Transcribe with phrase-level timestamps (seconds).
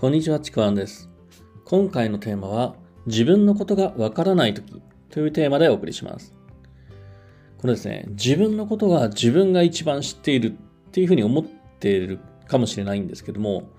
[0.00, 1.10] こんにちは、ちくわんです。
[1.64, 6.36] 今回のテーマは、自分のことがわからないときというテーマでお送りします。
[7.60, 13.70] これですね、自分のことは自分が一番知っているっていうふうに思っているかもしれないんですけども、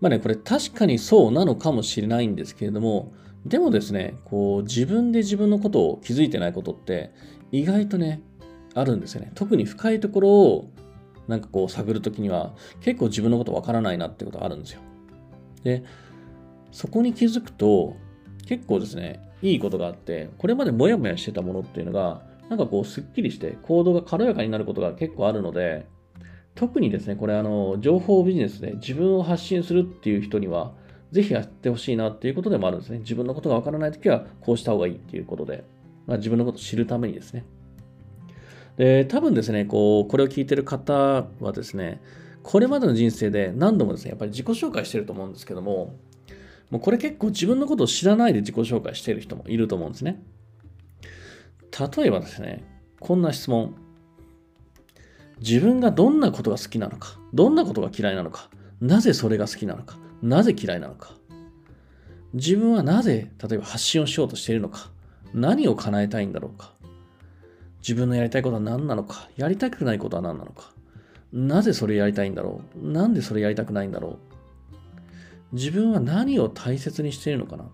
[0.00, 3.12] まあね、これ確かにそうなのかもしれないんですけれども、
[3.44, 7.12] でもですね、こう自分で自分のことを気づいてないことって
[7.52, 8.22] 意外とね、
[8.72, 9.32] あるんですよね。
[9.34, 10.70] 特に深いところを
[11.26, 14.80] なんかこう探るときには結構自分のことわからないなってことがあるんですよ。
[15.64, 15.82] で、
[16.70, 17.96] そこに気づくと
[18.46, 25.86] 結構ですね、いいことがあって、これまでモヤモヤしてたものっていうのが、なんかこうすっきりして行動が軽やかになることが結構あるので、
[26.54, 30.72] 特にですね、これあの、情報ビジネスで自分を発信するっていう人には、
[31.12, 32.98] ぜひやってほしいなっていうことでもあるんですね。
[32.98, 35.64] 自分のことがわからないときはこうした方がいいっていうことで、
[36.06, 37.44] まあ、自分のことを知るためにですね。
[38.76, 42.00] で、多分ですね、こう、これを聞いてる方はですね、
[42.42, 45.94] これまでの人生で何度もですね、やっぱり自己紹介してると思うんですけども、
[46.70, 50.22] もうこれ結構自分のことを知らないで自己紹介している人もいると思うんですね。
[51.96, 52.64] 例えばですね、
[53.00, 53.74] こんな質問。
[55.40, 61.12] 自分がどんなことが好きなのか、どんなことが嫌いなのか、なぜそれが好きなのか、なぜ嫌いなのか。
[62.34, 64.90] 自分はなぜ、例えば発信をしようとしているのか、
[65.32, 66.72] 何を叶えたいんだろうか。
[67.80, 70.72] 自分のやりたいことは何なのか、やりたくないことは何なのか。
[71.32, 72.90] なぜそれやりたいんだろう？
[72.90, 74.18] なんでそれやりたくないんだろ
[75.52, 75.54] う？
[75.54, 77.70] 自分は何を大切にしているのかなと。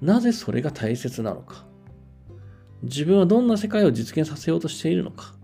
[0.00, 1.64] なぜそれが大切なのか？
[2.82, 5.34] 自分はどんな世界を実現させようとしているのか？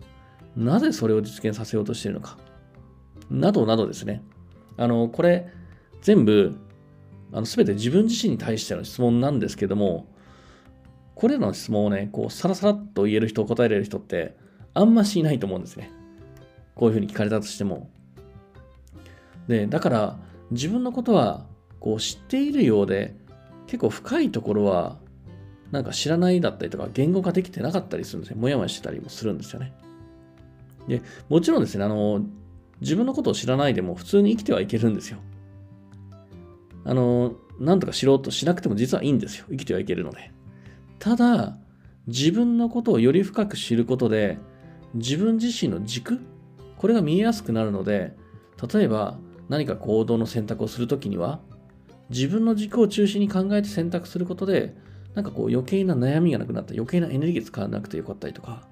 [0.56, 2.36] なぜそれを実現させようとしているのか？
[3.30, 4.22] などなどですね。
[4.76, 5.48] あの、これ、
[6.02, 6.56] 全部、
[7.32, 10.06] あの、すべて自分自身に対しての質問なんですけども、
[11.14, 14.36] これらの質問をね、こう、さらさらっと言える人、答えられる人って、
[14.74, 15.92] あんましいないと思うんですね。
[16.80, 17.90] こういうふうに聞かれたとしても。
[19.48, 20.18] で、だから、
[20.50, 21.44] 自分のことは、
[21.78, 23.14] こう、知っているようで、
[23.66, 24.96] 結構深いところは、
[25.72, 28.38] なんか知らないだったりとか、言語化できてなかったりするんですよ。
[28.38, 29.74] もやもやしてたりもするんですよね。
[30.88, 32.24] で、もちろんですね、あの、
[32.80, 35.18] 自分のことを知らないでも普通に生きてはいけるんですよ。
[36.86, 39.44] あの、なんとか知ろうとしなくても実はいいんですよ。
[39.50, 40.32] 生きてはいけるので。
[40.98, 41.58] ただ、
[42.06, 44.38] 自分のことをより深く知ることで、
[44.94, 46.20] 自分自身の軸、
[46.80, 48.16] これが見えやすくなるので、
[48.72, 49.18] 例えば
[49.50, 51.42] 何か行動の選択をするときには、
[52.08, 54.74] 自分の軸を中心に考えて選択することで、
[55.14, 58.66] なんかこう余計な悩みがなくなった、余計なエネルギー使わなくてよかったりとか、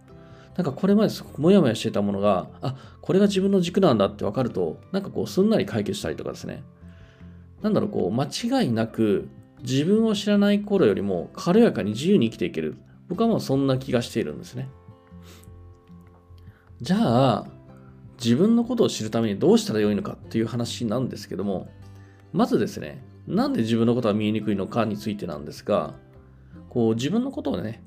[0.56, 6.62] なんかこれまですごくモヤモヤしてたものが、あ、これが自分の軸なんだって分かると、なんかこうすんなり解決したりとかですね。
[7.60, 9.28] なんだろう、こう間違いなく
[9.60, 12.78] 自分を知らない頃よりも軽やかに自由に生きていける。
[13.10, 14.70] 僕はもうそんな気がしているんですね。
[16.80, 17.57] じゃあ、
[18.22, 21.68] 自分のことを知るためにどうしたらよいのかっていう話なんですけども、
[22.32, 25.94] まずですね、なんで自分のことが見えにくいのかについてなんですが、
[26.68, 27.82] こう自分のことをね、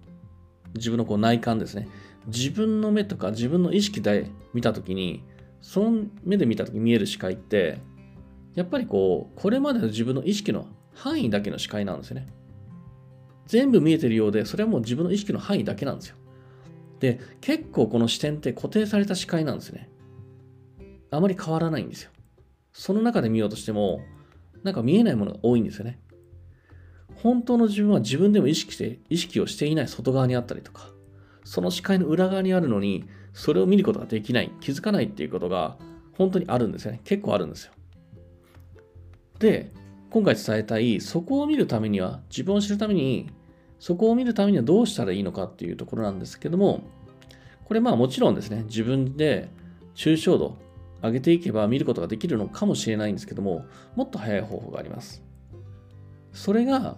[0.75, 1.90] 自分のこう内観ですね、
[2.28, 5.24] 自分の目とか自分の意識で見たときに、
[5.62, 7.80] その目で見たとき見える視界って、
[8.56, 12.28] やっぱりこう、これまでの自分の意識の範囲だけの視界なんですよね。
[13.47, 16.16] 全部見えてるようで、それはもう自分の意識の範囲だけなんですよ。
[17.00, 19.90] で、結構この視点って固定された視界なんですね。
[21.12, 22.12] あまり変わらないんですよ。
[22.74, 24.02] その中で見ようとしても、
[24.64, 26.00] なんか見えないものが多いんですよね。
[27.16, 30.90] 本当の自分は自分でも意識して、意識をしていない外側にあったりとか、
[31.44, 35.78] その視界の裏側にあるのに、それを見ることができない、気づかないっていうことが
[36.18, 37.02] 本当にあるんですよね。
[37.04, 37.74] 結構あるんですよ。
[39.40, 39.72] で、
[40.10, 43.30] 今回伝えたい、そこを見るためには、自分を知るために、
[43.80, 46.84] そこを見るためにはどうしたらいいのかっていうところなんですけども、
[47.66, 49.50] これまあもちろんですね、自分で
[49.96, 50.58] 抽象度
[51.02, 55.24] 上げていけば見ることができるのかもしれないんですけども、もっと早い方法があります。
[56.34, 56.98] それが、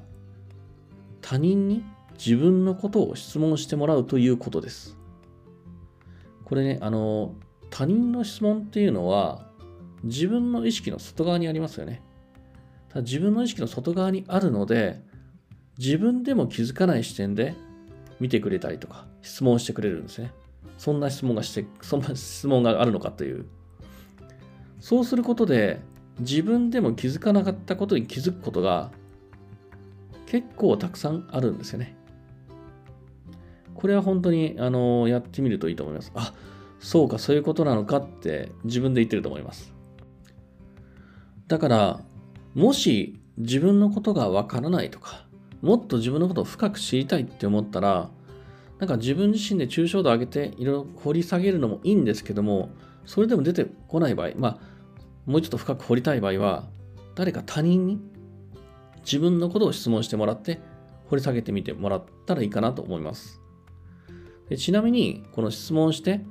[1.22, 1.84] 他人に
[2.14, 4.98] 自分のことを質問してもらうということです。
[6.44, 7.36] これね、あの、
[7.70, 9.48] 他人の質問っていうのは、
[10.04, 12.02] 自分の意識の外側にありますよね。
[12.90, 15.02] ただ自分の意識の外側にあるので、
[15.78, 17.56] 自分でも気づかない視点で
[18.20, 20.32] 見てくれたりとか、質問してくれるんですね。
[20.78, 23.46] そんな質問がして、そんな質問があるのかという。
[24.84, 25.80] そうすることで、
[26.20, 28.92] 自分でも気づかなかったことに気づくことが
[30.26, 31.96] 結構たくさんあるんですよね。
[33.76, 36.12] これは本当に、あの、やってみるといいと思います。
[36.16, 36.34] あ、
[36.82, 39.74] そうか、そういうことなのかって自分で言ってると思います。
[41.48, 42.02] だから、
[42.54, 45.26] もし自分のことがわからないとか、
[45.62, 48.10] もっと自分のことを深く知りたいって思ったら、
[48.80, 52.70] なんか自分自身で抽象度上げていろいろ掘り下げるのもいいんですけども、
[53.06, 54.60] それでも出てこない場合、まあ、
[55.26, 56.68] もうちょっと深く掘りたい場合は、
[57.16, 58.00] 誰か他人に
[59.06, 60.60] 自分のことを質問してもらって
[61.08, 63.40] 掘り下げてみてもらったらいいかなと思います。
[64.50, 66.22] でちなみに、この質問して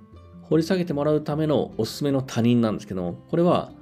[0.42, 3.72] 掘り下げてもらうためのおすすめの他人なんですけども、これは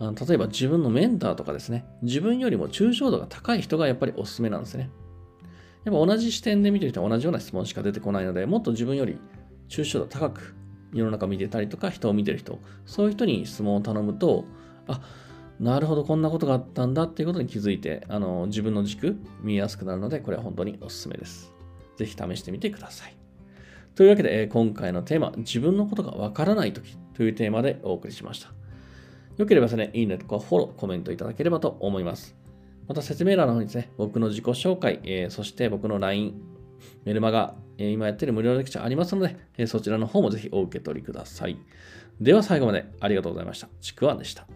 [0.00, 4.90] 例えば自分のメンターとかですね、自分よりも抽象度が高い人がやっぱりおすすめなんですね。
[5.84, 9.18] やっぱ同じ視点で見てる人は同じような質問しか出てこないので、もっと自分より
[9.68, 10.54] 抽象度高く
[10.92, 14.44] 世の中見てたりとか、人を見てる人、そういう人に質問を頼むと、
[14.86, 15.00] あ、
[15.60, 21.52] なるほど、こんなことがあったんだっていうことに気づいて、あの自分の軸見えやすくなるので、これは本当におすすめです。
[21.96, 23.16] ぜひ試してみてください。
[23.94, 28.52] というわけで、今回のテーマ、自分のことがわからないときというテーマでお送りしました。
[29.36, 32.43] よければですね、いいねとかフォロー、コメントいただければと思います。
[32.86, 36.34] また説明欄の方にですね、僕の自己紹介、えー、そして僕の LINE、
[37.04, 41.56] メルマガ、えー、今やってる無料レクチャーありますので、えー、そちらの方もぜひお受け取りください。
[42.20, 43.68] では最後までありがとうございました。
[43.80, 44.46] ちくわんでした。